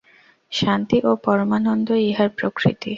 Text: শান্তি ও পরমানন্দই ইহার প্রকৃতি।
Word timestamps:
শান্তি 0.51 0.97
ও 1.03 1.11
পরমানন্দই 1.25 2.01
ইহার 2.09 2.29
প্রকৃতি। 2.37 2.89